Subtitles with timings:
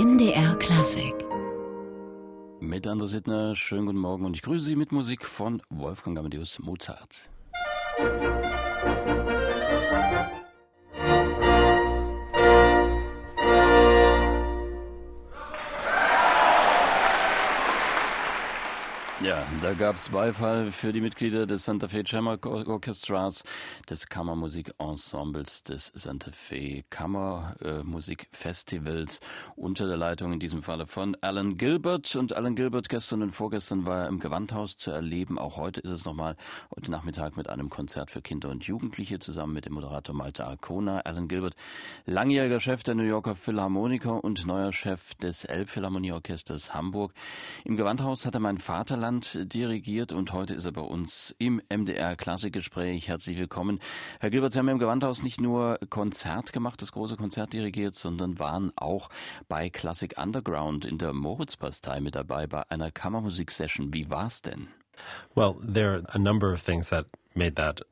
[0.00, 1.14] MDR Klassik.
[2.58, 6.58] Mit André Sittner, schönen guten Morgen und ich grüße Sie mit Musik von Wolfgang Amadeus
[6.58, 7.28] Mozart.
[7.98, 9.19] Ja,
[19.70, 23.44] da gab es Beifall für die Mitglieder des Santa Fe Chamber Orchestras,
[23.88, 29.20] des Kammermusikensembles des Santa Fe Kammermusikfestivals
[29.54, 32.16] unter der Leitung in diesem Falle von Alan Gilbert.
[32.16, 35.38] Und Alan Gilbert gestern und vorgestern war er im Gewandhaus zu erleben.
[35.38, 36.34] Auch heute ist es nochmal
[36.74, 41.02] heute Nachmittag mit einem Konzert für Kinder und Jugendliche zusammen mit dem Moderator Malte Arcona.
[41.02, 41.54] Alan Gilbert,
[42.06, 47.12] langjähriger Chef der New Yorker Philharmoniker und neuer Chef des Elbphilharmonieorchesters Hamburg.
[47.64, 51.60] Im Gewandhaus hat er mein Vaterland Deutschland dirigiert und heute ist er bei uns im
[51.68, 53.08] MDR Klassikgespräch.
[53.08, 53.78] Herzlich willkommen.
[54.18, 58.38] Herr Gilbert, Sie haben im Gewandhaus nicht nur Konzert gemacht, das große Konzert dirigiert, sondern
[58.38, 59.10] waren auch
[59.48, 63.92] bei Classic Underground in der Moritzbastei mit dabei bei einer Kammermusik-Session.
[63.92, 64.68] Wie war's denn?
[65.34, 67.82] Well, there are a number of things that made that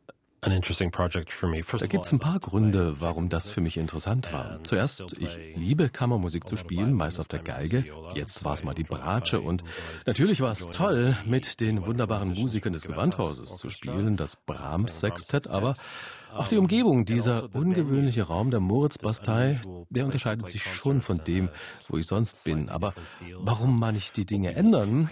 [0.41, 4.62] da gibt es ein paar Gründe, warum das für mich interessant war.
[4.62, 7.84] Zuerst, ich liebe Kammermusik zu spielen, meist auf der Geige.
[8.14, 9.64] Jetzt war es mal die Bratsche und
[10.06, 15.50] natürlich war es toll, mit den wunderbaren Musikern des Gewandhauses zu spielen, das Brahms Sextett,
[15.50, 15.75] aber
[16.34, 21.48] auch die Umgebung, dieser ungewöhnliche Raum der Moritzbastei, der unterscheidet sich schon von dem,
[21.88, 22.68] wo ich sonst bin.
[22.68, 22.94] Aber
[23.38, 25.08] warum man nicht die Dinge ändern?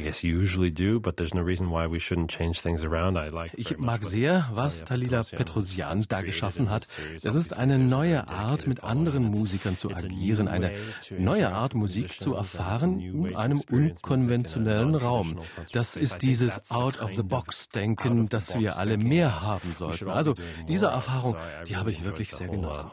[3.56, 6.86] Ich mag sehr, was Talila Petrosian da geschaffen hat.
[7.22, 10.72] Das ist eine neue Art, mit anderen Musikern zu agieren, eine
[11.18, 15.40] neue Art, Musik zu erfahren in einem unkonventionellen Raum.
[15.72, 20.08] Das ist dieses Out-of-the-Box-Denken, das wir alle mehr haben sollten.
[20.08, 20.34] Also
[20.68, 22.90] diese Erfahrung Erfahrung, die habe ich wirklich sehr genossen.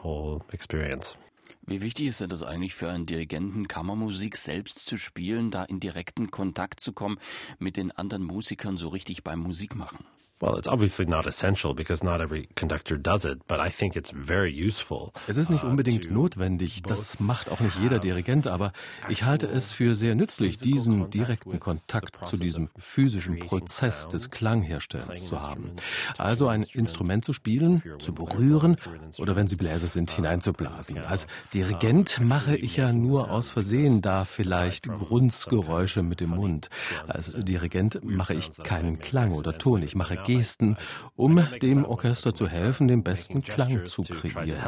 [1.66, 5.80] Wie wichtig ist denn das eigentlich für einen Dirigenten, Kammermusik selbst zu spielen, da in
[5.80, 7.18] direkten Kontakt zu kommen
[7.58, 10.04] mit den anderen Musikern so richtig beim Musikmachen?
[10.40, 14.10] Well, it's obviously not essential because not every conductor does it, but I think it's
[14.10, 15.12] very useful.
[15.28, 18.72] Es ist nicht uh, unbedingt notwendig, das macht auch nicht jeder Dirigent, aber
[19.08, 25.24] ich halte es für sehr nützlich, diesen direkten Kontakt zu diesem physischen Prozess des Klangherstellens
[25.24, 25.70] zu haben.
[26.18, 28.76] Also ein Instrument zu spielen, zu berühren
[29.18, 30.98] oder wenn Sie Bläser sind, hineinzublasen.
[30.98, 36.70] Als Dirigent mache ich ja nur aus Versehen da vielleicht Grunzgeräusche mit dem Mund.
[37.06, 40.76] Als Dirigent mache ich keinen Klang oder Ton, ich mache Gesten,
[41.16, 44.60] um dem Orchester zu helfen, den besten Klang zu kreieren.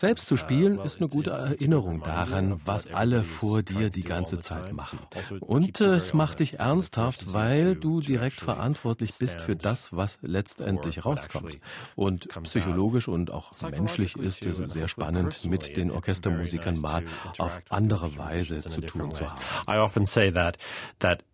[0.00, 4.72] Selbst zu spielen ist eine gute Erinnerung daran, was alle vor dir die ganze Zeit
[4.72, 4.98] machen.
[5.40, 11.58] Und es macht dich ernsthaft, weil du direkt verantwortlich bist für das, was letztendlich rauskommt.
[11.96, 17.04] Und psychologisch und auch menschlich ist es sehr spannend, mit den Orchestermusikern mal
[17.36, 19.38] auf andere Weise zu tun zu haben.
[19.68, 20.56] I often say that
[21.00, 21.24] that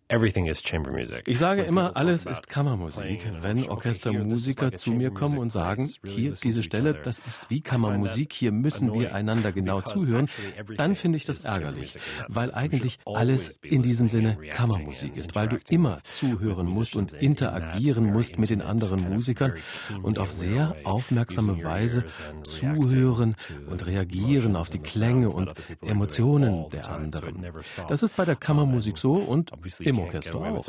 [1.25, 3.29] ich sage immer, alles ist Kammermusik.
[3.41, 8.53] Wenn Orchestermusiker zu mir kommen und sagen, hier diese Stelle, das ist wie Kammermusik, hier
[8.53, 10.29] müssen wir einander genau zuhören,
[10.77, 15.57] dann finde ich das ärgerlich, weil eigentlich alles in diesem Sinne Kammermusik ist, weil du
[15.69, 19.55] immer zuhören musst und interagieren musst mit den anderen Musikern
[20.03, 22.05] und auf sehr aufmerksame Weise
[22.45, 23.35] zuhören
[23.69, 27.45] und reagieren auf die Klänge und Emotionen der anderen.
[27.89, 29.51] Das ist bei der Kammermusik so und
[29.81, 30.65] im im Orchester auch.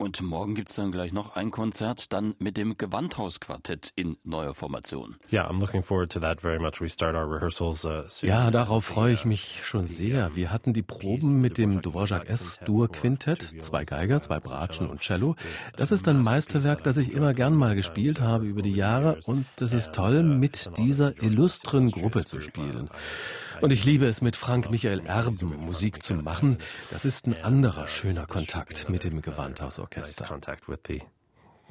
[0.00, 4.54] Und morgen gibt es dann gleich noch ein Konzert, dann mit dem Gewandhausquartett in neuer
[4.54, 5.16] Formation.
[5.30, 6.80] Yeah, I'm looking forward to that very much.
[6.80, 8.30] We start our rehearsals uh, soon.
[8.30, 10.34] Ja, darauf freue ich mich schon sehr.
[10.34, 15.02] Wir hatten die Proben mit dem Dvorak S Dur Quintett, zwei Geiger, zwei Bratschen und
[15.02, 15.36] Cello.
[15.76, 19.44] Das ist ein Meisterwerk, das ich immer gern mal gespielt habe über die Jahre und
[19.60, 22.88] es ist toll, mit dieser illustren Gruppe zu spielen.
[23.60, 26.58] Und ich liebe es, mit Frank Michael Erben Musik zu machen.
[26.90, 30.40] Das ist ein anderer schöner Kontakt mit dem Gewandhausorchester.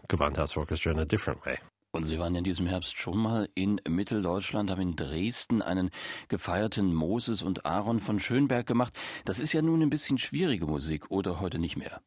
[0.07, 1.57] Gewandhausorchester in a different way.
[1.91, 5.89] Und Sie waren in diesem Herbst schon mal in Mitteldeutschland, haben in Dresden einen
[6.27, 8.93] gefeierten Moses und Aaron von Schönberg gemacht.
[9.25, 12.01] Das ist ja nun ein bisschen schwierige Musik oder heute nicht mehr.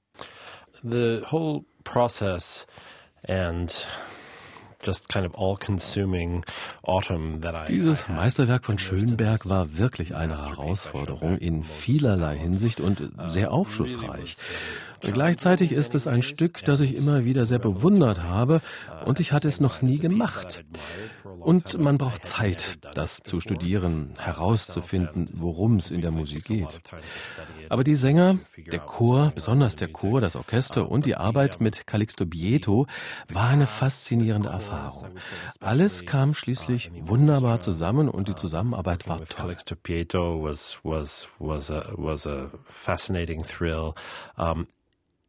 [0.82, 2.68] The whole process
[3.26, 3.88] and
[7.68, 14.36] dieses Meisterwerk von Schönberg war wirklich eine Herausforderung in vielerlei Hinsicht und sehr aufschlussreich.
[15.00, 18.60] Gleichzeitig ist es ein Stück, das ich immer wieder sehr bewundert habe
[19.04, 20.64] und ich hatte es noch nie gemacht.
[21.42, 26.80] Und man braucht Zeit, das zu studieren, herauszufinden, worum es in der Musik geht.
[27.68, 28.38] Aber die Sänger,
[28.70, 32.86] der Chor, besonders der Chor, das Orchester und die Arbeit mit Calixto Bieto
[33.32, 35.10] war eine faszinierende Erfahrung.
[35.60, 39.26] Alles kam schließlich wunderbar zusammen und die Zusammenarbeit war toll.
[39.36, 43.94] Calixto Bieto was was was a was a fascinating thrill.
[44.36, 44.66] Um,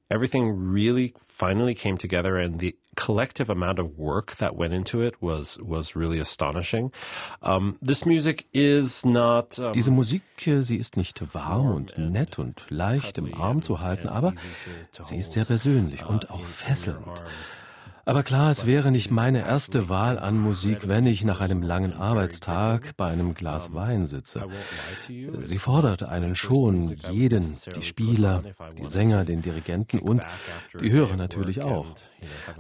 [0.10, 5.16] everything really finally came together and the collective amount of work that went into it
[5.22, 6.92] was was really astonishing.
[7.42, 12.38] Um, this music is not um, Diese Musik, äh, sie ist nicht warm und nett
[12.38, 14.34] und leicht im Arm zu halten, aber
[15.04, 17.24] sie ist sehr persönlich und auch fesselnd.
[18.06, 21.94] Aber klar, es wäre nicht meine erste Wahl an Musik, wenn ich nach einem langen
[21.94, 24.46] Arbeitstag bei einem Glas Wein sitze.
[25.42, 28.44] Sie fordert einen schon, jeden, die Spieler,
[28.78, 30.22] die Sänger, den Dirigenten und
[30.82, 31.96] die Hörer natürlich auch.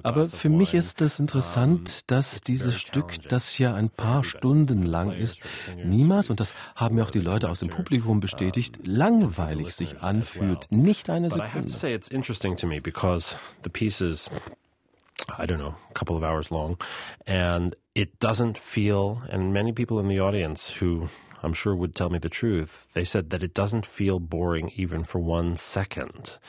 [0.01, 5.11] Aber für mich ist es interessant, dass dieses Stück, das ja ein paar Stunden lang
[5.11, 5.39] ist,
[5.83, 10.67] niemals, und das haben ja auch die Leute aus dem Publikum bestätigt, langweilig sich anfühlt.
[10.71, 11.67] Nicht eine Sekunde.
[15.37, 16.77] I don't know, a couple of hours long.
[17.25, 21.09] And it doesn't feel, and many people in the audience who
[21.43, 25.03] I'm sure would tell me the truth, they said that it doesn't feel boring even
[25.03, 26.39] for one second.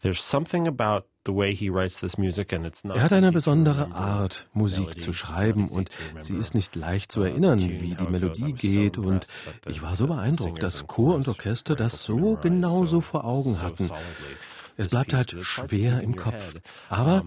[0.00, 5.90] There's something about Er hat eine besondere Art, Musik zu schreiben und
[6.20, 9.26] sie ist nicht leicht zu erinnern, wie die Melodie geht und
[9.66, 13.90] ich war so beeindruckt, dass Chor und Orchester das so genauso vor Augen hatten.
[14.78, 16.54] Es bleibt halt schwer im Kopf.
[16.88, 17.24] Aber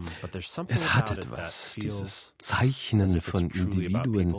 [0.70, 4.38] es hat etwas, dieses Zeichnen von Individuen,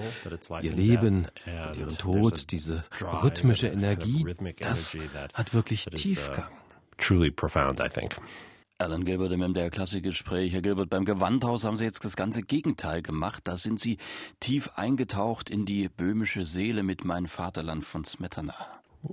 [0.62, 4.24] ihr Leben und ihren Tod, diese rhythmische Energie,
[4.58, 4.96] das
[5.34, 6.48] hat wirklich Tiefgang.
[6.96, 8.16] Truly profound, I think.
[8.78, 10.52] Alan Gilbert im MDR Klassikgespräch.
[10.52, 13.42] Herr Gilbert, beim Gewandhaus haben Sie jetzt das ganze Gegenteil gemacht.
[13.46, 13.98] Da sind Sie
[14.40, 18.54] tief eingetaucht in die böhmische Seele mit Mein Vaterland von Smetana.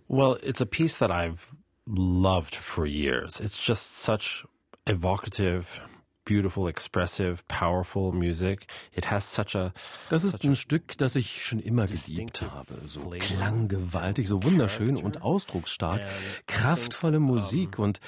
[0.07, 1.53] Well, it's a piece that I've
[1.89, 3.39] loved for years.
[3.39, 4.45] It's just such
[4.85, 5.81] evocative,
[6.25, 8.67] beautiful, expressive, powerful music.
[8.93, 9.73] It has such a
[10.09, 12.75] Das ist ein Stück, das ich schon immer geliebt habe.
[12.85, 16.01] So klanggewaltig, so wunderschön und ausdrucksstark,
[16.45, 17.99] kraftvolle Musik und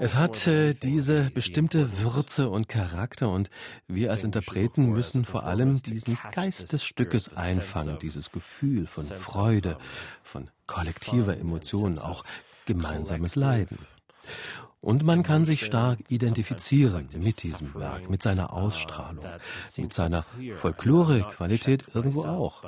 [0.00, 3.50] es hat äh, diese bestimmte Würze und Charakter und
[3.88, 9.78] wir als Interpreten müssen vor allem diesen Geist des Stückes einfangen, dieses Gefühl von Freude,
[10.22, 12.24] von kollektiver Emotion, auch
[12.70, 13.78] gemeinsames Leiden.
[14.82, 19.26] Und man kann sich stark identifizieren mit diesem Werk, mit seiner Ausstrahlung,
[19.76, 20.24] mit seiner
[20.56, 22.64] Folklore-Qualität irgendwo auch.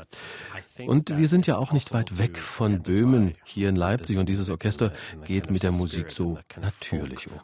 [0.87, 4.51] Und wir sind ja auch nicht weit weg von Böhmen hier in Leipzig und dieses
[4.51, 4.93] Orchester
[5.25, 7.41] geht mit der Musik so natürlich um.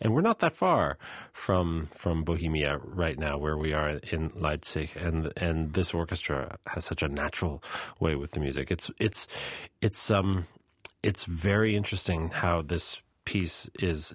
[0.00, 0.98] And we're not that far
[1.32, 6.86] from from Bohemia right now where we are in Leipzig and and this orchestra has
[6.86, 7.60] such a natural
[7.98, 8.70] way with the music.
[8.70, 9.26] It's it's
[9.80, 10.46] it's um
[11.02, 13.02] it's very interesting how this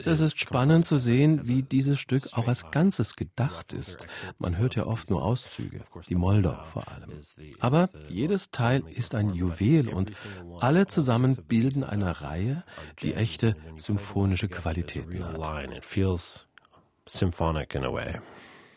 [0.06, 4.06] es ist spannend zu sehen, wie dieses Stück auch als Ganzes gedacht ist.
[4.38, 7.12] Man hört ja oft nur Auszüge, die Moldau vor allem.
[7.60, 10.12] Aber jedes Teil ist ein Juwel und
[10.60, 12.64] alle zusammen bilden eine Reihe,
[13.02, 15.38] die echte symphonische Qualitäten hat.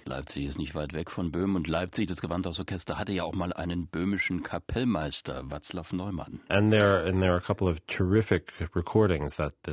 [0.06, 3.52] Leipzig ist nicht weit weg von Böhmen und Leipzig, das Gewandhausorchester, hatte ja auch mal
[3.52, 6.40] einen böhmischen Kapellmeister, Václav Neumann.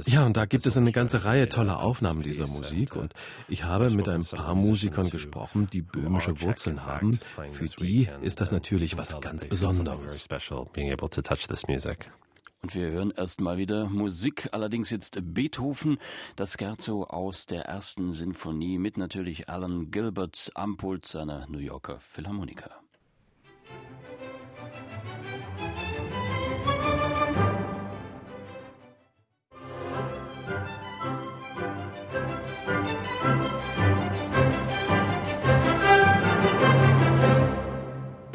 [0.07, 3.13] Ja, und da gibt es eine ganze Reihe toller Aufnahmen dieser Musik und
[3.47, 7.19] ich habe mit ein paar Musikern gesprochen, die böhmische Wurzeln haben.
[7.51, 10.27] Für die ist das natürlich was ganz Besonderes.
[12.63, 15.97] Und wir hören erstmal wieder Musik, allerdings jetzt Beethoven,
[16.35, 21.99] das Scherzo aus der ersten Sinfonie mit natürlich Alan Gilbert am Pult seiner New Yorker
[21.99, 22.86] Philharmoniker.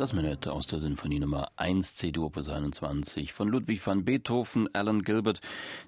[0.03, 4.69] Das Minute aus der Sinfonie Nummer 1 C-Dur Opus 21 von Ludwig van Beethoven.
[4.75, 5.41] Alan Gilbert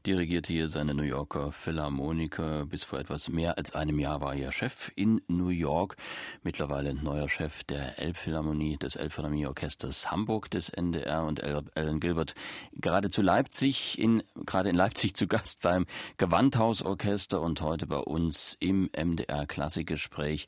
[0.06, 2.64] dirigierte hier seine New Yorker Philharmoniker.
[2.64, 5.96] Bis vor etwas mehr als einem Jahr war er Chef in New York.
[6.44, 12.36] Mittlerweile neuer Chef der Elbphilharmonie, des Elbphilharmonieorchesters Hamburg des NDR und Alan Gilbert
[12.74, 15.86] gerade zu Leipzig, in, gerade in Leipzig zu Gast beim
[16.18, 20.46] Gewandhausorchester und heute bei uns im MDR Klassikgespräch.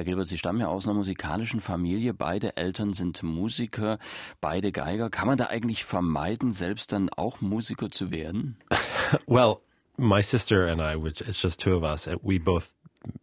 [0.00, 2.14] Herr Gilbert, Sie stammen ja aus einer musikalischen Familie.
[2.14, 3.98] Beide Eltern sind Musiker,
[4.40, 5.10] beide Geiger.
[5.10, 8.56] Kann man da eigentlich vermeiden, selbst dann auch Musiker zu werden?
[9.26, 9.58] well,
[9.98, 12.72] my sister and I, which it's just two of us, we both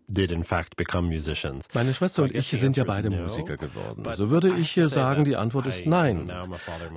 [0.07, 1.67] did in fact become musicians.
[1.73, 4.03] Meine Schwester und ich sind ja beide Musiker geworden.
[4.13, 6.31] So würde ich hier sagen, die Antwort ist nein.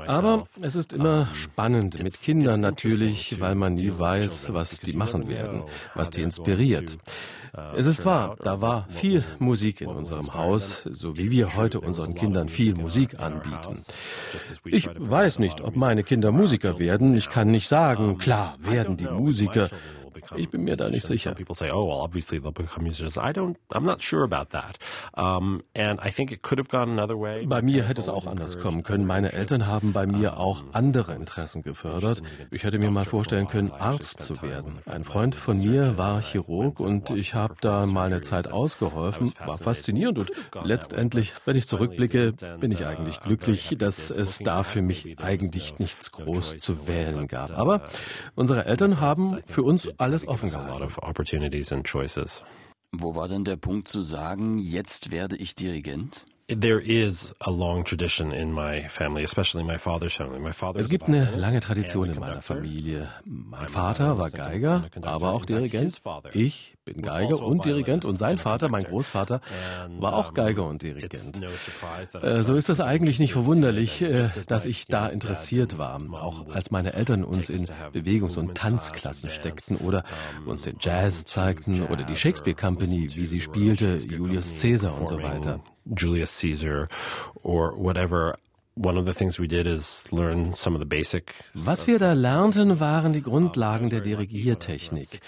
[0.06, 5.28] Aber es ist immer spannend mit Kindern natürlich, weil man nie weiß, was die machen
[5.28, 6.98] werden, was die inspiriert.
[7.74, 12.14] Es ist wahr, da war viel Musik in unserem Haus, so wie wir heute unseren
[12.14, 13.82] Kindern viel Musik anbieten.
[14.66, 17.16] Ich weiß nicht, ob meine Kinder Musiker werden.
[17.16, 19.68] Ich kann nicht sagen, klar werden die Musiker.
[20.36, 21.34] Ich bin mir da nicht sicher.
[21.34, 23.16] People say, oh, well, obviously they'll become musicians.
[23.16, 24.78] I don't, I'm not sure about that.
[25.16, 27.46] Um, and I think it could have gone another way.
[27.46, 29.06] Bei mir hätte es auch anders kommen können.
[29.06, 32.22] Meine Eltern haben bei mir auch andere Interessen gefördert.
[32.50, 34.78] Ich hätte mir mal vorstellen können, Arzt zu werden.
[34.86, 39.32] Ein Freund von mir war Chirurg und ich habe da mal eine Zeit ausgeholfen.
[39.44, 40.30] War faszinierend und
[40.64, 46.12] letztendlich, wenn ich zurückblicke, bin ich eigentlich glücklich, dass es da für mich eigentlich nichts
[46.12, 47.56] groß zu wählen gab.
[47.58, 47.82] Aber
[48.34, 50.92] unsere Eltern haben für uns alles offen gehalten.
[52.92, 56.26] Wo war denn der Punkt zu sagen, jetzt werde ich Dirigent?
[56.48, 60.40] There is a long tradition in my family, especially my father's family.
[60.40, 63.08] My father es gibt eine lange Tradition in meiner Familie.
[63.24, 66.00] Mein Vater war Geiger, aber auch Dirigent.
[66.32, 69.40] Ich bin Geiger also und Dirigent und sein Vater, mein Großvater,
[69.98, 71.40] war auch Geiger und Dirigent.
[72.22, 76.70] Äh, so ist es eigentlich nicht verwunderlich, äh, dass ich da interessiert war, auch als
[76.70, 80.04] meine Eltern uns in Bewegungs- und Tanzklassen steckten oder
[80.46, 85.22] uns den Jazz zeigten oder die Shakespeare Company, wie sie spielte, Julius Caesar und so
[85.22, 85.60] weiter.
[85.84, 86.86] Julius Caesar
[87.42, 88.36] or whatever.
[88.76, 91.34] One of the things we did is learn some of the basic.
[91.54, 95.20] Was wir da lernten, waren die Grundlagen der Dirigiertechnik.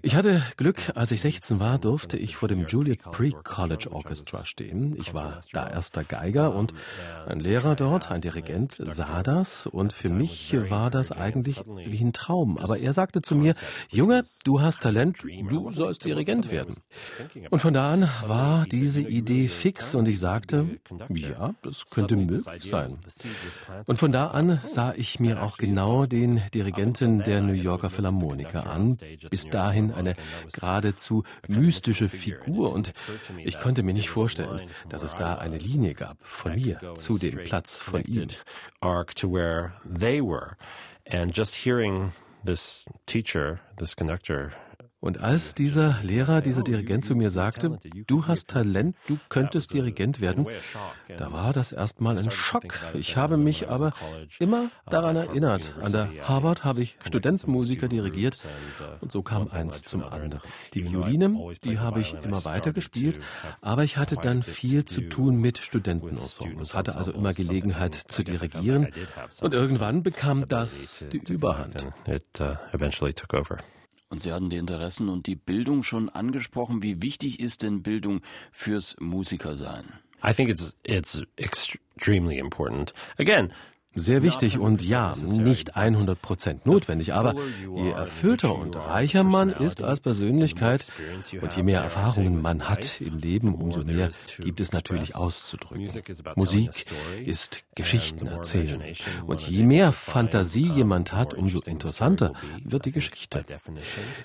[0.00, 4.96] Ich hatte Glück, als ich 16 war, durfte ich vor dem Juliet Pre-College Orchestra stehen.
[4.96, 6.72] Ich war da erster Geiger und
[7.26, 12.12] ein Lehrer dort, ein Dirigent, sah das und für mich war das eigentlich wie ein
[12.12, 12.58] Traum.
[12.58, 13.54] Aber er sagte zu mir,
[13.90, 16.76] Junge, du hast Talent, du sollst Dirigent werden.
[17.50, 20.78] Und von da an war diese Idee fix und ich sagte,
[21.10, 22.96] ja, das könnte möglich sein.
[23.86, 28.66] Und von da an sah ich mir auch genau den Dirigenten der New Yorker Philharmoniker
[28.66, 28.96] an.
[29.30, 30.14] Bis dahin eine
[30.52, 32.92] geradezu mystische Figur und
[33.44, 37.44] ich konnte mir nicht vorstellen, dass es da eine Linie gab von mir zu dem
[37.44, 38.28] Platz von ihm.
[41.04, 42.12] And just hearing
[42.44, 44.52] this teacher, this conductor
[45.02, 50.20] und als dieser Lehrer, dieser Dirigent zu mir sagte, du hast Talent, du könntest Dirigent
[50.20, 50.46] werden,
[51.18, 52.78] da war das erstmal ein Schock.
[52.94, 53.92] Ich habe mich aber
[54.38, 55.74] immer daran erinnert.
[55.82, 58.46] An der Harvard habe ich Studentenmusiker dirigiert
[59.00, 60.40] und so kam eins zum anderen.
[60.72, 63.18] Die Violine, die habe ich immer weiter gespielt,
[63.60, 68.86] aber ich hatte dann viel zu tun mit Studentenensembles, hatte also immer Gelegenheit zu dirigieren
[69.40, 71.86] und irgendwann bekam das die Überhand.
[74.12, 76.82] Und Sie hatten die Interessen und die Bildung schon angesprochen.
[76.82, 78.20] Wie wichtig ist denn Bildung
[78.52, 79.86] fürs Musikersein?
[80.22, 82.92] I think it's it's extremely important.
[83.16, 83.54] Again,
[83.94, 87.34] sehr wichtig und ja, nicht 100 Prozent notwendig, aber
[87.74, 90.90] je erfüllter und reicher man ist als Persönlichkeit
[91.40, 95.90] und je mehr Erfahrungen man hat im Leben, umso mehr gibt es natürlich auszudrücken.
[96.36, 96.70] Musik
[97.24, 98.82] ist Geschichten erzählen.
[99.26, 102.32] und je mehr Fantasie jemand hat, umso interessanter
[102.64, 103.44] wird die Geschichte.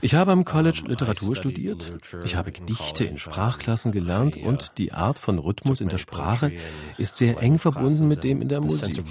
[0.02, 1.94] Ich habe am College Literatur studiert,
[2.24, 6.52] ich habe Gedichte in Sprachklassen gelernt und die Art von Rhythmus in der Sprache
[6.98, 9.04] ist sehr eng verbunden mit dem in der Musik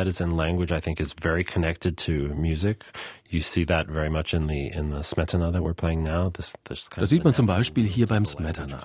[0.00, 2.84] that is in language, I think, is very connected to music.
[3.32, 6.30] You see that very much in the in the Smetana that we're playing now.
[6.30, 8.80] This, this kind das sieht man zum Beispiel hier beim Smetana.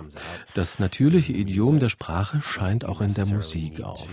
[0.54, 4.08] Das natürliche Idiom der Sprache scheint auch in der Musik auf.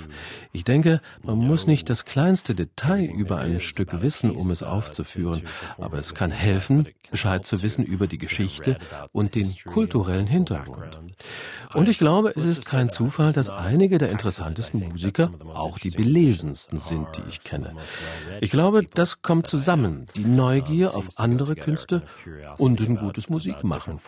[0.52, 5.42] Ich denke, man muss nicht das kleinste Detail über ein Stück wissen, um es aufzuführen,
[5.76, 8.78] aber es kann helfen, Bescheid zu wissen über die Geschichte
[9.12, 10.98] und den kulturellen Hintergrund.
[11.74, 16.78] Und ich glaube, es ist kein Zufall, dass einige der interessantesten Musiker auch die belesensten
[16.78, 17.74] sind, die ich kenne.
[18.40, 22.02] Ich glaube, das kommt zusammen, die Neugier auf andere Künste
[22.58, 23.98] und ein gutes Musikmachen.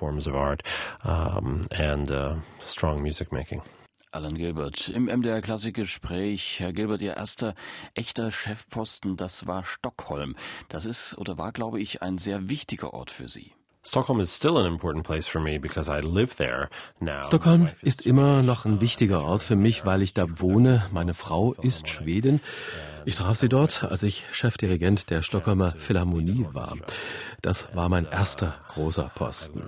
[4.14, 4.90] Alan Gilbert.
[4.90, 7.54] Im MDR Klassikgespräch, Herr Gilbert, Ihr erster
[7.94, 10.36] echter Chefposten, das war Stockholm.
[10.68, 13.52] Das ist oder war, glaube ich, ein sehr wichtiger Ort für Sie.
[13.86, 17.22] Stockholm is still an important place for me because I live there now.
[17.22, 20.86] Stockholm ist immer noch ein wichtiger Ort für mich, weil ich da wohne.
[20.90, 22.40] Meine Frau ist Schwedin.
[23.06, 26.72] Ich traf sie dort, als ich Chefdirigent der Stockholmer Philharmonie war.
[27.42, 29.62] Das war mein erster großer Posten.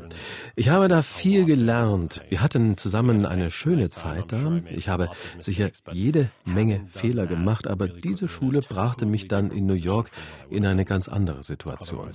[0.55, 2.23] Ich habe da viel gelernt.
[2.31, 4.63] Wir hatten zusammen eine schöne Zeit da.
[4.71, 9.75] Ich habe sicher jede Menge Fehler gemacht, aber diese Schule brachte mich dann in New
[9.75, 10.11] York
[10.49, 12.11] in eine ganz andere Situation.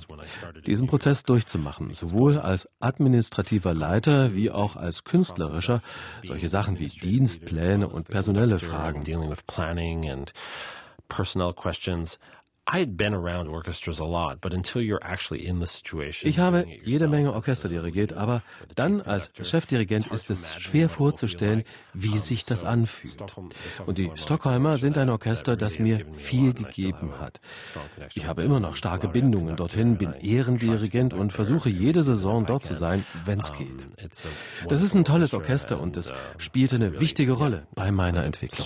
[0.65, 5.81] Diesen Prozess durchzumachen, sowohl als administrativer Leiter wie auch als künstlerischer,
[6.23, 9.03] solche Sachen wie Dienstpläne und personelle Fragen.
[16.23, 18.43] Ich habe jede Menge Orchester dirigiert, aber
[18.75, 23.21] dann als Chefdirigent ist es schwer vorzustellen, wie sich das anfühlt.
[23.85, 27.41] Und die Stockholmer sind ein Orchester, das mir viel gegeben hat.
[28.13, 32.73] Ich habe immer noch starke Bindungen dorthin, bin Ehrendirigent und versuche jede Saison dort zu
[32.73, 33.85] sein, wenn es geht.
[34.69, 38.65] Das ist ein tolles Orchester und es spielte eine wichtige Rolle bei meiner Entwicklung.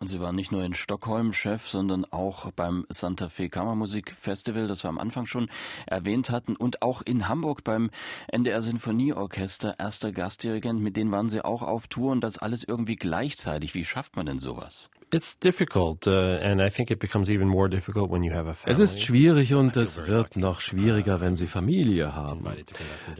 [0.00, 4.66] Und Sie waren nicht nur in Stockholm Chef, sondern auch beim Santa Fe Kammermusik Festival,
[4.66, 5.48] das wir am Anfang schon
[5.86, 7.90] erwähnt hatten, und auch in Hamburg beim
[8.28, 10.80] NDR Sinfonieorchester erster Gastdirigent.
[10.80, 13.74] Mit denen waren Sie auch auf Tour und das alles irgendwie gleichzeitig.
[13.74, 14.90] Wie schafft man denn sowas?
[15.12, 18.54] It's difficult, uh, and I think it becomes even more difficult when you have a
[18.54, 18.72] family.
[18.72, 22.44] Es ist schwierig und es wird noch schwieriger, wenn Sie Familie haben.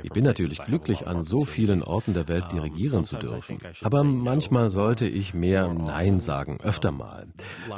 [0.02, 3.60] Ich bin natürlich glücklich, an so vielen Orten der Welt dirigieren zu dürfen.
[3.82, 7.26] Aber manchmal sollte ich mehr Nein sagen, öfter mal.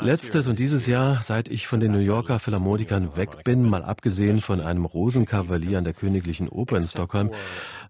[0.01, 4.41] Letztes und dieses Jahr, seit ich von den New Yorker Philharmonikern weg bin, mal abgesehen
[4.41, 7.31] von einem Rosenkavalier an der Königlichen Oper in Stockholm,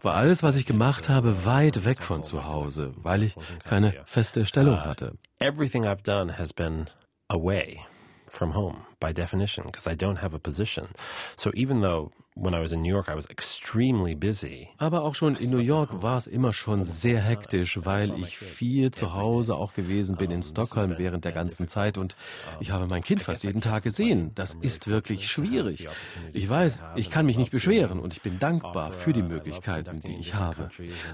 [0.06, 3.34] war alles, was ich gemacht habe, weit weg von zu Hause, weil ich
[3.64, 5.18] keine feste Stellung hatte.
[5.40, 6.86] Everything I've done has been
[7.28, 7.80] away
[8.26, 10.88] from home by definition because I don't have a position.
[11.36, 14.68] So even though when I was in New York I was extremely busy.
[14.78, 18.90] Aber auch schon in New York war es immer schon sehr hektisch, weil ich viel
[18.90, 22.14] zu Hause auch gewesen bin in Stockholm während der ganzen Zeit und
[22.60, 24.32] ich habe mein Kind fast jeden Tag gesehen.
[24.34, 25.88] Das ist wirklich schwierig.
[26.34, 30.16] Ich weiß, ich kann mich nicht beschweren und ich bin dankbar für die Möglichkeiten, die
[30.16, 30.68] ich habe.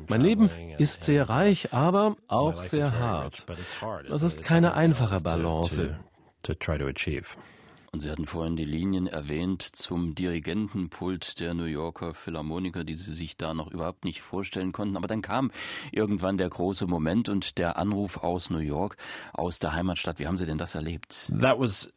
[0.09, 3.47] Mein Leben ist sehr reich, aber auch sehr hart.
[4.09, 5.97] Das ist keine einfache Balance
[6.43, 7.37] to try to achieve.
[7.95, 13.13] Und Sie hatten vorhin die Linien erwähnt zum Dirigentenpult der New Yorker Philharmoniker, die Sie
[13.13, 14.97] sich da noch überhaupt nicht vorstellen konnten.
[14.97, 15.51] Aber dann kam
[15.91, 18.97] irgendwann der große Moment und der Anruf aus New York,
[19.35, 20.19] aus der Heimatstadt.
[20.19, 21.31] Wie haben Sie denn das erlebt?
[21.39, 21.93] That was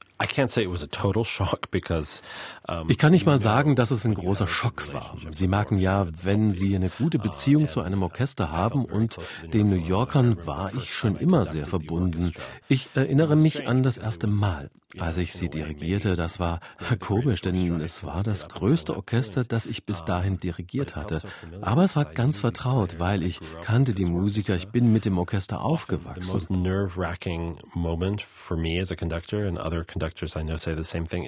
[2.88, 5.18] ich kann nicht mal sagen, dass es ein großer Schock war.
[5.32, 9.18] Sie merken ja, wenn Sie eine gute Beziehung zu einem Orchester haben und
[9.54, 12.32] den New Yorkern war ich schon immer sehr verbunden.
[12.70, 16.16] Ich erinnere mich an das erste Mal, als ich sie dirigierte.
[16.16, 16.62] Das war
[17.00, 21.22] komisch, denn es war das größte Orchester, das ich bis dahin dirigiert hatte.
[21.62, 24.56] Aber es war ganz vertraut, weil ich kannte die Musiker.
[24.56, 26.22] Ich bin mit dem Orchester aufgewachsen.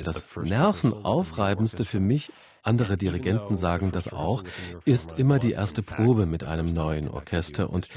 [0.06, 2.32] Das Nervenaufreibendste für mich
[2.68, 4.44] andere Dirigenten sagen das auch,
[4.86, 7.70] ist immer die erste Probe mit einem neuen Orchester.
[7.70, 7.88] Und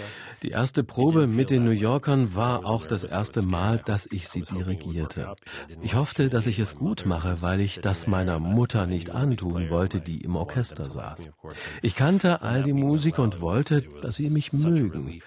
[0.42, 4.42] die erste Probe mit den New Yorkern war auch das erste Mal, dass ich sie
[4.42, 5.34] dirigierte.
[5.82, 10.00] Ich hoffte, dass ich es gut mache, weil ich das meiner Mutter nicht antun wollte,
[10.00, 11.28] die im Orchester saß.
[11.82, 15.20] Ich kannte all die Musiker und wollte, dass sie mich mögen.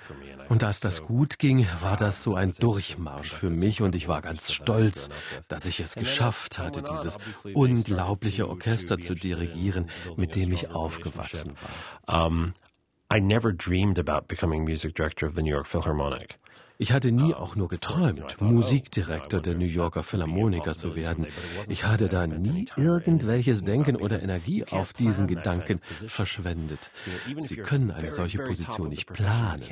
[0.49, 4.21] Und als das gut ging, war das so ein Durchmarsch für mich und ich war
[4.21, 5.09] ganz stolz,
[5.47, 7.17] dass ich es geschafft hatte, dieses
[7.53, 9.32] unglaubliche Orchester zu dirigieren,
[10.15, 11.53] mit dem ich aufgewachsen
[12.05, 12.27] war.
[12.27, 12.53] Um,
[13.13, 16.39] I never dreamed about becoming music director of the New York Philharmonic.
[16.77, 21.27] Ich hatte nie auch nur geträumt, Musikdirektor der New Yorker Philharmoniker zu werden.
[21.67, 26.89] Ich hatte da nie irgendwelches Denken oder Energie auf diesen Gedanken verschwendet.
[27.39, 29.63] Sie können eine solche Position nicht planen.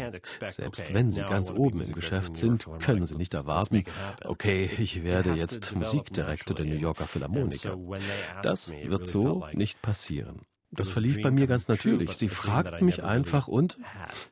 [0.46, 3.84] Selbst wenn Sie ganz oben im Geschäft sind, können Sie nicht erwarten,
[4.24, 7.78] okay, ich werde jetzt Musikdirektor der New Yorker Philharmoniker.
[8.44, 10.46] Das wird so nicht passieren.
[10.74, 12.14] Das verlief bei mir ganz natürlich.
[12.14, 13.78] Sie fragten mich einfach und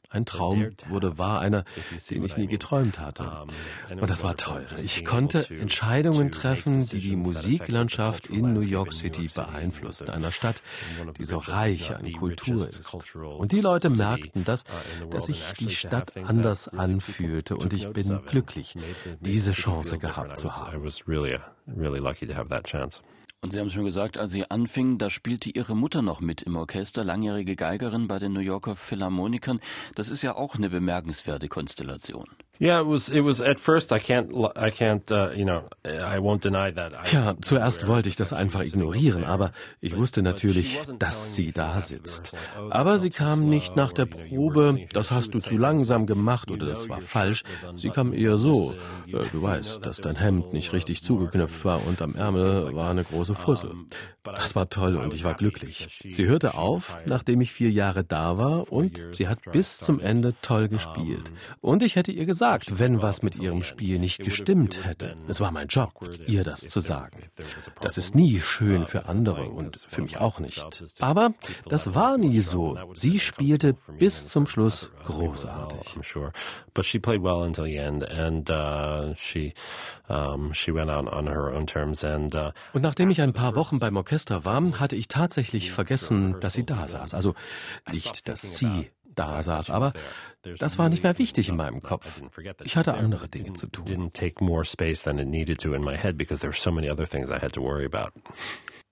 [0.10, 1.66] ein Traum wurde wahr, einer,
[2.10, 3.46] den ich nie geträumt hatte.
[3.90, 4.66] Und das war toll.
[4.82, 10.64] Ich konnte Entscheidungen treffen, die die Musiklandschaft in New York City beeinflussten, einer Stadt,
[11.18, 12.96] die so reich an Kultur ist.
[13.16, 14.64] Und die Leute merkten das,
[15.12, 18.76] dass sich die Stadt anders anfühlte und ich bin glücklich,
[19.20, 20.90] diese Chance gehabt zu haben.
[23.42, 26.58] Und Sie haben schon gesagt, als Sie anfingen, da spielte Ihre Mutter noch mit im
[26.58, 29.62] Orchester, langjährige Geigerin bei den New Yorker Philharmonikern.
[29.96, 32.28] Das ist ja auch eine bemerkenswerte Konstellation.
[37.10, 42.34] Ja, zuerst wollte ich das einfach ignorieren, aber ich wusste natürlich, dass sie da sitzt.
[42.70, 46.90] Aber sie kam nicht nach der Probe, das hast du zu langsam gemacht oder das
[46.90, 47.44] war falsch.
[47.78, 48.74] Sie kam eher so,
[49.08, 53.06] äh, du weißt, dass dein Hemd nicht richtig zugeknöpft war und am Ärmel war eine
[53.06, 53.72] große Fussel.
[54.24, 55.88] Das war toll und ich war glücklich.
[56.10, 60.36] Sie hörte auf, nachdem ich vier Jahre da war und sie hat bis zum Ende
[60.42, 61.32] toll gespielt.
[61.62, 65.16] Und ich hätte ihr gesagt, gesagt, wenn was mit ihrem Spiel nicht gestimmt hätte.
[65.28, 65.92] Es war mein Job,
[66.26, 67.24] ihr das zu sagen.
[67.82, 70.66] Das ist nie schön für andere und für mich auch nicht.
[71.00, 71.34] Aber
[71.66, 72.78] das war nie so.
[72.96, 76.00] Sie spielte bis zum Schluss großartig.
[76.74, 79.54] But she played well until the end and uh, she
[80.54, 83.80] she went out on her own terms and uh, Und nachdem ich ein paar Wochen
[83.80, 87.14] beim Orchester war, hatte ich tatsächlich vergessen, dass sie da saß.
[87.14, 87.36] Also
[87.92, 89.94] nicht, dass sie da saß, aber
[90.42, 92.22] das war nicht mehr wichtig in meinem Kopf.
[92.64, 93.86] Ich hatte andere Dinge zu tun.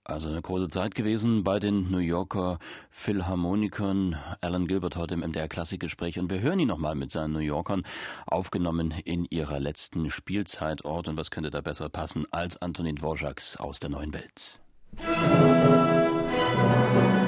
[0.04, 2.58] Also eine große Zeit gewesen bei den New Yorker
[2.90, 4.16] Philharmonikern.
[4.40, 7.82] Alan Gilbert heute im MDR Klassikgespräch und wir hören ihn nochmal mit seinen New Yorkern,
[8.26, 11.08] aufgenommen in ihrer letzten Spielzeitort.
[11.08, 14.60] Und was könnte da besser passen als Antonin Dvorak's aus der neuen Welt?
[14.96, 17.27] Musik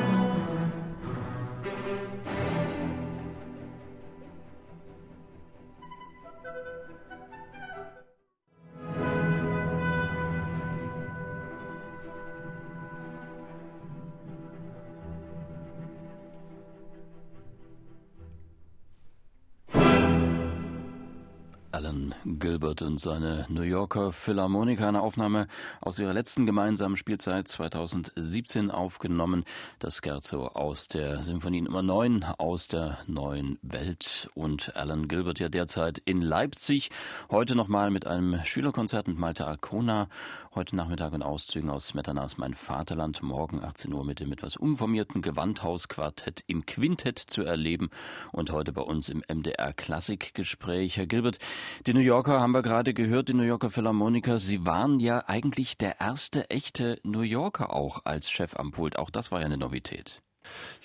[22.41, 24.89] Gilbert und seine New Yorker Philharmoniker.
[24.89, 25.47] Eine Aufnahme
[25.83, 29.45] aus ihrer letzten gemeinsamen Spielzeit 2017 aufgenommen.
[29.79, 34.31] Das Scherzo aus der Symphonie Nummer 9 aus der neuen Welt.
[34.35, 36.91] Und Alan Gilbert ja derzeit in Leipzig.
[37.31, 40.09] Heute nochmal mit einem Schülerkonzert mit Malte Arcona.
[40.55, 43.23] Heute Nachmittag in Auszügen aus Smetanas Mein Vaterland.
[43.23, 47.91] Morgen 18 Uhr mit dem etwas umformierten Gewandhausquartett im Quintett zu erleben.
[48.33, 50.97] Und heute bei uns im MDR Klassikgespräch.
[50.97, 51.39] Herr Gilbert,
[51.87, 54.39] die New Yorker haben wir gerade gehört, die New Yorker Philharmoniker.
[54.39, 58.99] Sie waren ja eigentlich der erste echte New Yorker auch als Chef am Pult.
[58.99, 60.21] Auch das war ja eine Novität.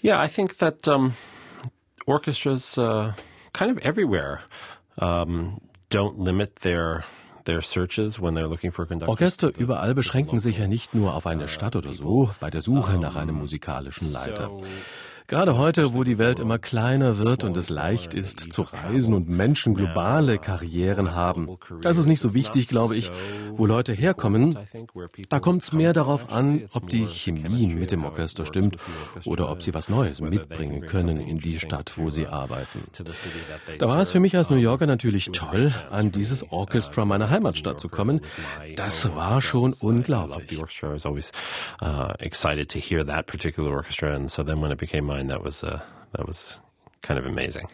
[0.03, 1.13] Yeah, I think that um,
[2.05, 3.11] orchestras uh,
[3.53, 4.39] kind of everywhere
[4.97, 7.03] um, don't limit their
[9.05, 12.97] Orchester überall beschränken sich ja nicht nur auf eine Stadt oder so bei der Suche
[12.97, 14.49] nach einem musikalischen Leiter.
[15.27, 19.27] Gerade heute, wo die Welt immer kleiner wird und es leicht ist zu reisen und
[19.27, 23.11] Menschen globale Karrieren haben, da ist es nicht so wichtig, glaube ich,
[23.53, 24.57] wo Leute herkommen.
[25.29, 28.77] Da kommt es mehr darauf an, ob die Chemie mit dem Orchester stimmt
[29.25, 32.83] oder ob sie was Neues mitbringen können in die Stadt, wo sie arbeiten.
[33.79, 37.79] Da war es für mich als New Yorker natürlich toll, an dieses Orchestra meiner Heimatstadt
[37.79, 38.21] zu kommen.
[38.75, 40.59] Das war schon unglaublich.
[45.15, 45.27] Mine.
[45.27, 45.79] That was uh,
[46.13, 46.59] that was
[47.01, 47.67] kind of amazing.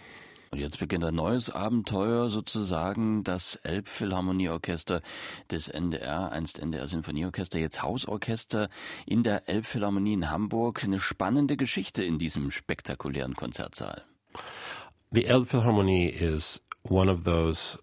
[0.51, 5.01] Und jetzt beginnt ein neues Abenteuer, sozusagen das Elbphilharmonieorchester
[5.49, 8.69] des NDR, einst NDR Sinfonieorchester, jetzt Hausorchester
[9.05, 10.83] in der Elbphilharmonie in Hamburg.
[10.83, 14.03] Eine spannende Geschichte in diesem spektakulären Konzertsaal.
[15.11, 17.79] The Elbphilharmonie is one of those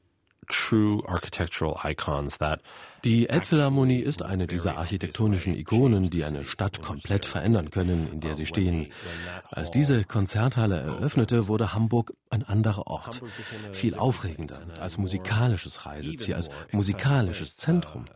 [0.49, 2.61] true architectural icons that
[3.05, 8.35] die Elbphilharmonie ist eine dieser architektonischen Ikonen, die eine Stadt komplett verändern können, in der
[8.35, 8.89] sie stehen.
[9.51, 13.21] Als diese Konzerthalle eröffnete, wurde Hamburg ein anderer Ort.
[13.73, 18.07] Viel aufregender, als musikalisches Reiseziel, als musikalisches Zentrum.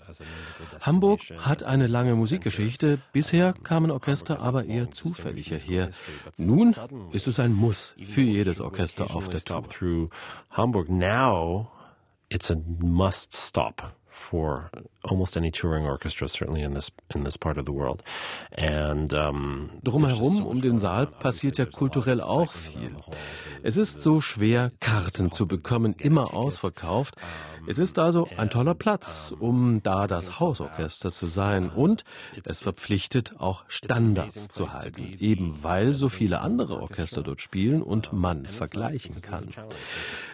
[0.81, 2.99] Hamburg hat eine lange Musikgeschichte.
[3.13, 5.91] Bisher kamen Orchester aber eher zufällig hierher.
[6.37, 6.75] Nun
[7.13, 10.09] ist es ein Muss für jedes Orchester auf der Tour.
[10.51, 11.71] Hamburg now
[12.29, 14.71] it's a must stop for
[15.03, 18.03] almost any touring orchestra, certainly in this in this part of the world.
[18.53, 22.95] And um, drumherum um den Saal passiert ja kulturell auch viel.
[23.63, 27.17] Es ist so schwer, Karten zu bekommen, immer ausverkauft.
[27.67, 32.05] Es ist also ein toller Platz, um da das Hausorchester zu sein und
[32.45, 38.13] es verpflichtet auch Standards zu halten, eben weil so viele andere Orchester dort spielen und
[38.13, 39.49] man vergleichen kann.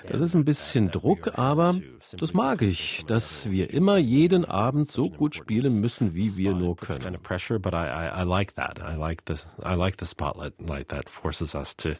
[0.07, 1.75] Das ist ein bisschen Druck, aber
[2.17, 6.77] das mag ich, dass wir immer jeden Abend so gut spielen müssen, wie wir nur
[6.77, 7.01] können.
[7.01, 8.79] Kind of pressure, but I, I, I like that.
[8.81, 11.91] I like the I like the spotlight like that forces us to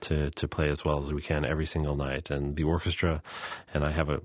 [0.00, 2.30] to to play as well as we can every single night.
[2.30, 3.22] And the orchestra
[3.74, 4.20] and I have a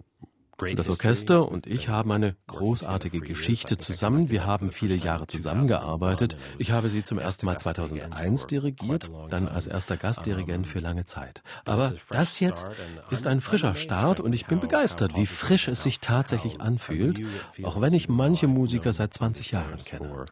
[0.76, 4.30] das Orchester und ich haben eine großartige Geschichte zusammen.
[4.30, 6.38] Wir haben viele Jahre zusammengearbeitet.
[6.58, 11.42] Ich habe sie zum ersten Mal 2001 dirigiert, dann als erster Gastdirigent für lange Zeit.
[11.66, 12.68] Aber das jetzt
[13.10, 17.22] ist ein frischer Start und ich bin begeistert, wie frisch es sich tatsächlich anfühlt,
[17.64, 20.26] auch wenn ich manche Musiker seit 20 Jahren kenne.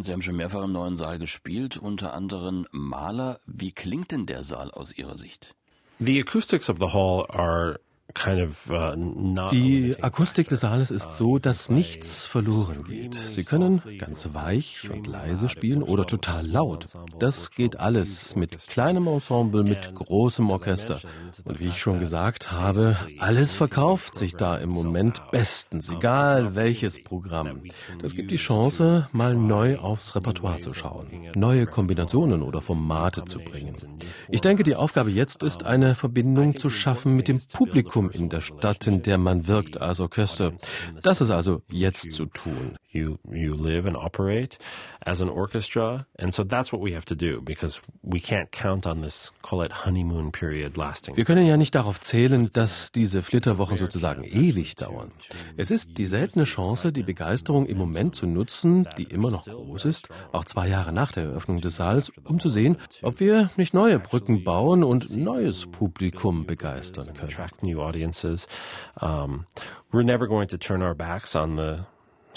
[0.00, 3.40] Sie haben schon mehrfach im neuen Saal gespielt, unter anderem Maler.
[3.46, 5.56] Wie klingt denn der Saal aus Ihrer Sicht?
[5.98, 7.80] The acoustics of the hall are
[8.16, 13.14] Uh, die Akustik des Saales ist so, dass nichts verloren geht.
[13.14, 16.86] Sie können ganz weich und leise spielen oder total laut.
[17.18, 20.98] Das geht alles mit kleinem Ensemble, mit großem Orchester.
[21.44, 27.04] Und wie ich schon gesagt habe, alles verkauft sich da im Moment bestens, egal welches
[27.04, 27.62] Programm.
[28.00, 33.38] Das gibt die Chance, mal neu aufs Repertoire zu schauen, neue Kombinationen oder Formate zu
[33.38, 33.74] bringen.
[34.30, 38.40] Ich denke, die Aufgabe jetzt ist, eine Verbindung zu schaffen mit dem Publikum in der
[38.40, 40.52] Stadt, in der man wirkt als Orchester.
[41.02, 42.76] Das ist also jetzt zu tun.
[42.90, 44.56] You, you live and operate
[45.08, 46.06] as an orchestra.
[46.18, 49.62] And so that's what we have to do because we can't count on this, call
[49.62, 51.16] it honeymoon period lasting.
[51.16, 55.12] Wir können ja nicht darauf zählen, dass diese Flitterwochen sozusagen ewig dauern.
[55.56, 59.86] Es ist die seltene Chance, die Begeisterung im Moment zu nutzen, die immer noch groß
[59.86, 63.74] ist, auch zwei Jahre nach der Eröffnung des Saals, um zu sehen, ob wir nicht
[63.74, 67.28] neue Brücken bauen und neues Publikum begeistern können.
[69.90, 71.86] we're never going to turn our backs on the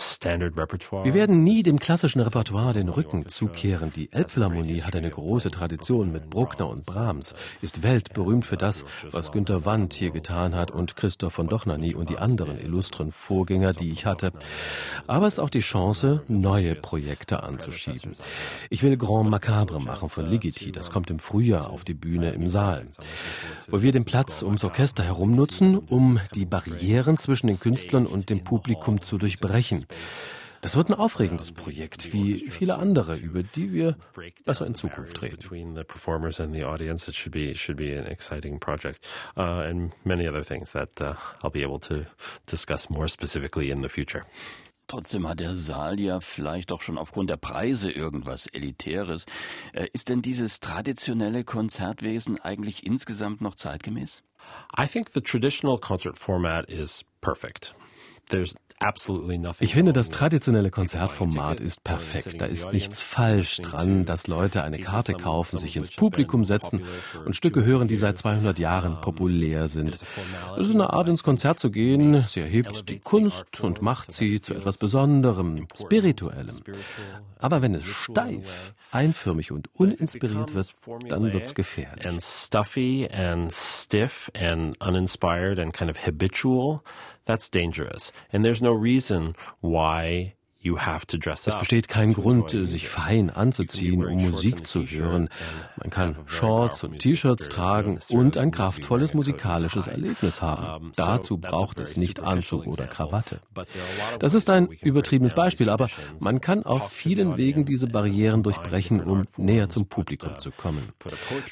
[0.01, 3.91] wir werden nie dem klassischen Repertoire den Rücken zukehren.
[3.95, 9.31] Die Elbphilharmonie hat eine große Tradition mit Bruckner und Brahms, ist weltberühmt für das, was
[9.31, 13.91] Günter Wandt hier getan hat und Christoph von Dohnanyi und die anderen illustren Vorgänger, die
[13.91, 14.31] ich hatte.
[15.05, 18.15] Aber es ist auch die Chance, neue Projekte anzuschieben.
[18.71, 20.71] Ich will Grand Macabre machen von Ligeti.
[20.71, 22.87] Das kommt im Frühjahr auf die Bühne im Saal.
[23.69, 28.31] Wo wir den Platz ums Orchester herum nutzen, um die Barrieren zwischen den Künstlern und
[28.31, 29.85] dem Publikum zu durchbrechen.
[30.61, 33.97] Das wird ein aufregendes Projekt, wie viele andere, über die wir
[34.45, 35.39] besser in Zukunft reden.
[39.35, 42.05] Uh, and many other things that uh, I'll be able to
[42.45, 44.23] discuss more specifically in the future.
[44.87, 49.25] Trotzdem hat der Saal ja vielleicht auch schon aufgrund der Preise irgendwas Elitäres.
[49.73, 54.21] Äh, ist denn dieses traditionelle Konzertwesen eigentlich insgesamt noch zeitgemäß?
[54.77, 57.73] I think the traditional concert format is perfect.
[59.59, 62.41] Ich finde, das traditionelle Konzertformat ist perfekt.
[62.41, 66.83] Da ist nichts falsch dran, dass Leute eine Karte kaufen, sich ins Publikum setzen
[67.23, 69.95] und Stücke hören, die seit 200 Jahren populär sind.
[70.57, 72.23] Es ist eine Art, ins Konzert zu gehen.
[72.23, 76.61] Sie erhebt die Kunst und macht sie zu etwas Besonderem, Spirituellem.
[77.37, 80.73] Aber wenn es steif, einförmig und uninspiriert wird,
[81.07, 82.07] dann wird's gefährlich.
[82.07, 86.81] And stuffy and stiff and uninspired and kind of habitual,
[87.25, 88.11] that's dangerous.
[88.31, 94.85] And there's no reason why Es besteht kein Grund, sich fein anzuziehen, um Musik zu
[94.85, 95.29] hören.
[95.77, 100.91] Man kann Shorts und T-Shirts tragen und ein kraftvolles musikalisches Erlebnis haben.
[100.95, 103.39] Dazu braucht es nicht Anzug oder Krawatte.
[104.19, 105.87] Das ist ein übertriebenes Beispiel, aber
[106.19, 110.89] man kann auf vielen Wegen diese Barrieren durchbrechen, um näher zum Publikum zu kommen.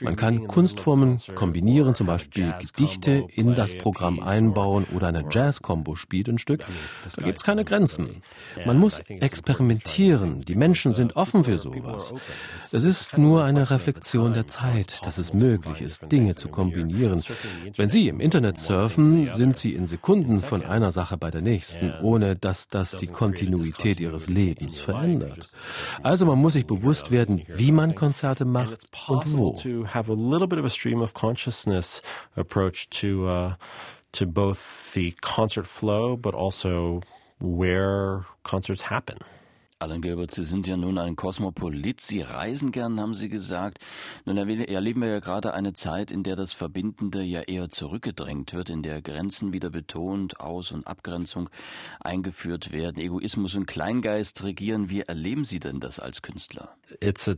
[0.02, 6.30] Man kann Kunstformen kombinieren, zum Beispiel Gedichte in das Programm einbauen oder eine Jazz-Kombo spielt
[6.30, 6.64] ein Stück.
[7.16, 8.22] Da gibt es keine Grenzen.
[8.66, 10.40] Man muss experimentieren.
[10.40, 12.14] Die Menschen sind offen für sowas.
[12.72, 17.22] Es ist nur eine Reflexion der Zeit, dass es möglich ist, Dinge zu kombinieren.
[17.76, 21.94] Wenn Sie im Internet surfen, sind Sie in Sekunden von einer Sache bei der nächsten,
[22.02, 25.52] ohne dass das die Kontinuität Ihres Lebens verändert.
[26.04, 29.56] Also man muss sich bewusst werden, wie man Konzerte macht und wo.
[34.12, 37.02] to both the concert flow, but also
[37.40, 39.18] where concerts happen.
[39.82, 42.02] Alan Gilbert, Sie sind ja nun ein Kosmopolit.
[42.02, 43.80] Sie reisen gern, haben Sie gesagt.
[44.26, 48.70] Nun erleben wir ja gerade eine Zeit, in der das Verbindende ja eher zurückgedrängt wird,
[48.70, 51.50] in der Grenzen wieder betont, Aus- und Abgrenzung
[52.02, 54.90] eingeführt werden, Egoismus und Kleingeist regieren.
[54.90, 56.76] Wie erleben Sie denn das als Künstler?
[57.00, 57.36] It's a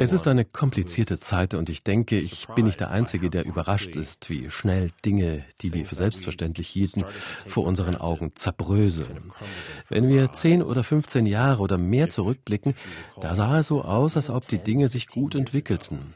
[0.00, 3.94] es ist eine komplizierte Zeit und ich denke, ich bin nicht der Einzige, der überrascht
[3.94, 7.04] ist, wie schnell Dinge, die wir für selbstverständlich hielten,
[7.46, 9.32] vor unseren Augen zerbröseln.
[9.88, 12.74] Wenn wir 10 oder 15 Jahre oder mehr zurückblicken,
[13.20, 16.14] da sah es so aus, als ob die Dinge sich gut entwickelten.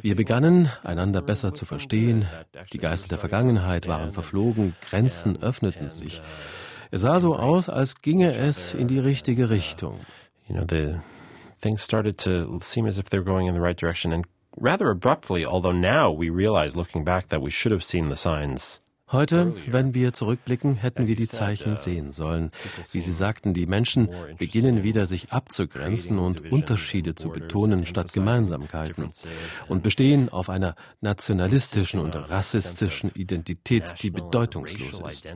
[0.00, 2.26] Wir begannen, einander besser zu verstehen,
[2.72, 6.22] die Geister der Vergangenheit waren verflogen, Grenzen öffneten sich.
[6.92, 9.98] Es sah so aus, als ginge es in die richtige Richtung.
[10.48, 11.00] You know, the
[11.60, 15.44] things started to seem as if they're going in the right direction and rather abruptly,
[15.44, 18.80] although now we realize looking back that we should have seen the signs
[19.12, 22.50] Heute, wenn wir zurückblicken, hätten wir die Zeichen uh, sehen sollen.
[22.90, 29.10] Wie Sie sagten, die Menschen beginnen wieder sich abzugrenzen und Unterschiede zu betonen statt Gemeinsamkeiten
[29.68, 35.28] und bestehen auf einer nationalistischen und rassistischen Identität, die bedeutungslos ist.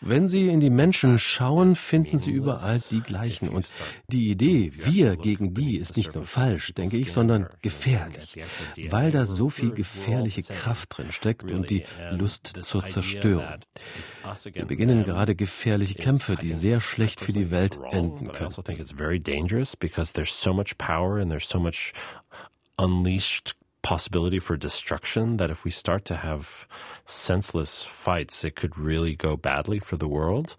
[0.00, 3.66] Wenn Sie in die Menschen schauen, finden Sie überall die gleichen und
[4.08, 8.38] die Idee, wir gegen die, ist nicht nur falsch, denke ich, sondern gefährlich,
[8.88, 13.44] weil da so viel gefährliche Kraft drin steckt und die Lust zur Zerstörung.
[14.52, 18.50] Wir beginnen gerade gefährliche Kämpfe, die sehr schlecht für die Welt enden können.
[22.78, 26.66] unleashed possibility for destruction that if we start to have
[27.04, 30.56] senseless fights, it could really go badly for the world.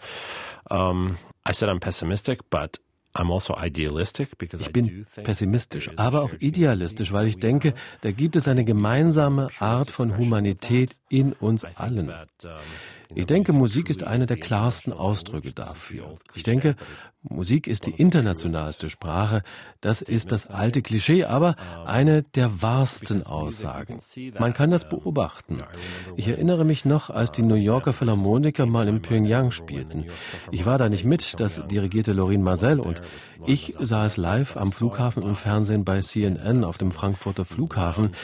[0.69, 2.90] Um, I said I'm pessimistic, but also
[4.59, 9.91] ich bin pessimistisch, aber auch idealistisch, weil ich denke, da gibt es eine gemeinsame Art
[9.91, 12.11] von Humanität in uns allen.
[13.13, 16.15] Ich denke, Musik ist einer der klarsten Ausdrücke dafür.
[16.33, 16.75] Ich denke,
[17.23, 19.43] Musik ist die internationalste Sprache.
[19.79, 23.99] Das ist das alte Klischee, aber eine der wahrsten Aussagen.
[24.39, 25.61] Man kann das beobachten.
[26.15, 30.05] Ich erinnere mich noch, als die New Yorker Philharmoniker mal in Pyongyang spielten.
[30.49, 33.01] Ich war da nicht mit, das dirigierte Lorin Marcel und
[33.45, 38.15] ich sah es live am Flughafen im Fernsehen bei CNN auf dem Frankfurter Flughafen.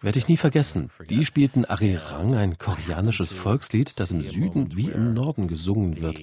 [0.00, 0.90] Werde ich nie vergessen.
[1.08, 6.20] Die spielten Arirang, ein koreanisches Volkslied, das im Süden wie im Norden gesungen wird.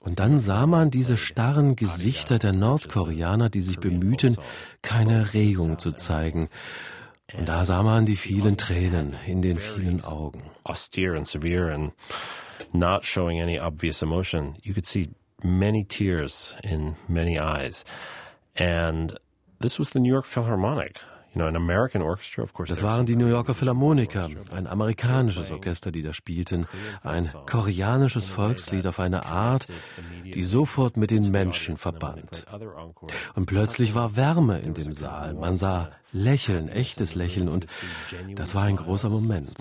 [0.00, 4.36] Und dann sah man diese starren Gesichter der Nordkoreaner, die sich bemühten,
[4.80, 6.48] keine Regung zu zeigen.
[7.36, 10.42] Und da sah man die vielen Tränen in den vielen Augen.
[10.64, 11.92] Austere and severe and
[12.72, 14.56] not showing any obvious emotion.
[14.62, 15.10] You could see
[15.42, 17.84] many tears in many eyes.
[18.56, 19.14] And
[19.60, 20.98] this was the New York Philharmonic.
[21.34, 26.66] Das waren die New Yorker Philharmoniker, ein amerikanisches Orchester, die da spielten,
[27.02, 29.66] ein koreanisches Volkslied auf eine Art,
[30.24, 32.44] die sofort mit den Menschen verband.
[33.34, 35.34] Und plötzlich war Wärme in dem Saal.
[35.34, 37.66] Man sah Lächeln, echtes Lächeln und
[38.34, 39.54] das war ein großer Moment.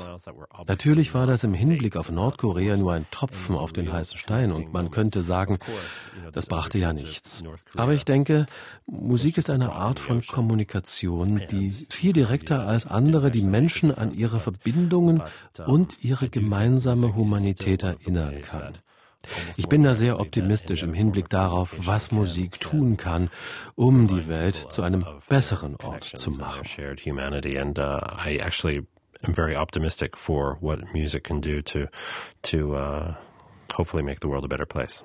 [0.68, 4.74] Natürlich war das im Hinblick auf Nordkorea nur ein Tropfen auf den heißen Stein und
[4.74, 5.60] man könnte sagen,
[6.32, 7.44] das brachte ja nichts.
[7.76, 8.48] Aber ich denke,
[8.86, 14.40] Musik ist eine Art von Kommunikation, die viel direkter als andere die Menschen an ihre
[14.40, 15.22] Verbindungen
[15.66, 18.74] und ihre gemeinsame Humanität erinnern kann.
[19.58, 23.30] Ich bin da sehr optimistisch im Hinblick darauf, was Musik tun kann,
[23.76, 26.66] um die Welt zu einem besseren Ort zu machen.
[29.22, 31.90] I'm very optimistic for what music can do to
[32.42, 33.16] to uh,
[33.74, 35.04] hopefully make the world a better place.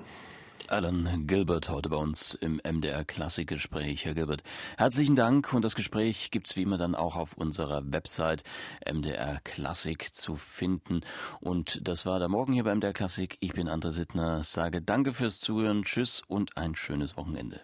[0.69, 4.05] Alan Gilbert heute bei uns im MDR Klassikgespräch.
[4.05, 4.43] Herr Gilbert,
[4.77, 8.43] herzlichen Dank und das Gespräch gibt's wie immer dann auch auf unserer Website
[8.85, 11.01] MDR Klassik zu finden.
[11.39, 13.37] Und das war der Morgen hier bei MDR Klassik.
[13.39, 17.61] Ich bin André Sittner, sage danke fürs Zuhören, tschüss und ein schönes Wochenende.